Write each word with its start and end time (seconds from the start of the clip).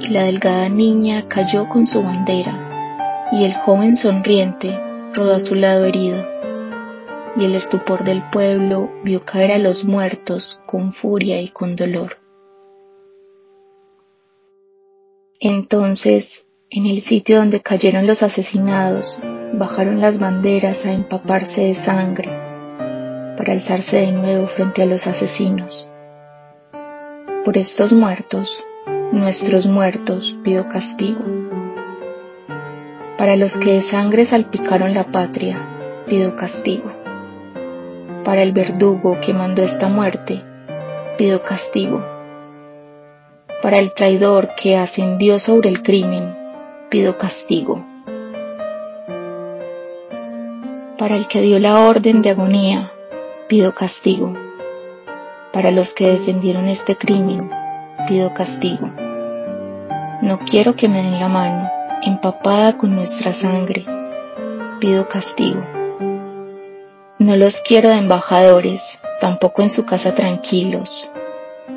Y 0.00 0.08
la 0.08 0.24
delgada 0.24 0.68
niña 0.68 1.28
cayó 1.28 1.68
con 1.68 1.86
su 1.86 2.02
bandera, 2.02 3.28
y 3.30 3.44
el 3.44 3.52
joven 3.52 3.94
sonriente 3.96 4.78
rodó 5.12 5.34
a 5.34 5.40
su 5.40 5.54
lado 5.54 5.84
herido, 5.84 6.26
y 7.36 7.44
el 7.44 7.54
estupor 7.54 8.04
del 8.04 8.22
pueblo 8.30 8.90
vio 9.04 9.24
caer 9.24 9.52
a 9.52 9.58
los 9.58 9.84
muertos 9.84 10.60
con 10.66 10.92
furia 10.92 11.40
y 11.42 11.48
con 11.48 11.76
dolor. 11.76 12.18
Entonces 15.40 16.46
en 16.74 16.86
el 16.86 17.02
sitio 17.02 17.36
donde 17.36 17.60
cayeron 17.60 18.06
los 18.06 18.22
asesinados, 18.22 19.20
bajaron 19.52 20.00
las 20.00 20.18
banderas 20.18 20.86
a 20.86 20.92
empaparse 20.92 21.66
de 21.66 21.74
sangre 21.74 22.30
para 23.36 23.52
alzarse 23.52 23.98
de 23.98 24.12
nuevo 24.12 24.46
frente 24.46 24.82
a 24.82 24.86
los 24.86 25.06
asesinos. 25.06 25.90
Por 27.44 27.58
estos 27.58 27.92
muertos, 27.92 28.64
nuestros 29.12 29.66
muertos, 29.66 30.38
pido 30.42 30.66
castigo. 30.70 31.20
Para 33.18 33.36
los 33.36 33.58
que 33.58 33.74
de 33.74 33.82
sangre 33.82 34.24
salpicaron 34.24 34.94
la 34.94 35.04
patria, 35.04 35.58
pido 36.06 36.36
castigo. 36.36 36.90
Para 38.24 38.42
el 38.42 38.52
verdugo 38.52 39.20
que 39.20 39.34
mandó 39.34 39.62
esta 39.62 39.88
muerte, 39.88 40.42
pido 41.18 41.42
castigo. 41.42 42.02
Para 43.60 43.78
el 43.78 43.92
traidor 43.92 44.54
que 44.54 44.78
ascendió 44.78 45.38
sobre 45.38 45.68
el 45.68 45.82
crimen, 45.82 46.41
pido 46.92 47.16
castigo. 47.16 47.82
Para 50.98 51.16
el 51.16 51.26
que 51.26 51.40
dio 51.40 51.58
la 51.58 51.80
orden 51.88 52.20
de 52.20 52.28
agonía, 52.28 52.92
pido 53.48 53.74
castigo. 53.74 54.34
Para 55.54 55.70
los 55.70 55.94
que 55.94 56.10
defendieron 56.10 56.68
este 56.68 56.98
crimen, 56.98 57.48
pido 58.08 58.34
castigo. 58.34 58.90
No 60.20 60.40
quiero 60.40 60.76
que 60.76 60.86
me 60.86 61.02
den 61.02 61.18
la 61.18 61.28
mano, 61.28 61.70
empapada 62.02 62.76
con 62.76 62.94
nuestra 62.94 63.32
sangre, 63.32 63.86
pido 64.78 65.08
castigo. 65.08 65.62
No 67.18 67.36
los 67.36 67.62
quiero 67.62 67.88
de 67.88 67.96
embajadores, 67.96 69.00
tampoco 69.18 69.62
en 69.62 69.70
su 69.70 69.86
casa 69.86 70.14
tranquilos. 70.14 71.10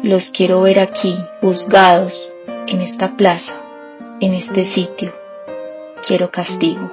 Los 0.03 0.29
quiero 0.29 0.59
ver 0.59 0.78
aquí, 0.78 1.16
juzgados, 1.39 2.34
en 2.68 2.81
esta 2.81 3.16
plaza 3.16 3.62
en 4.19 4.33
este 4.33 4.63
sitio. 4.63 5.13
Quiero 6.07 6.31
castigo. 6.31 6.91